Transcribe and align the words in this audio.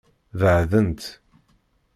Beɛdent. 0.39 1.03